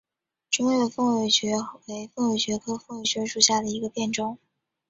[0.49, 1.53] 中越凤尾蕨
[1.87, 4.39] 为凤尾蕨科凤尾蕨属下的一个变种。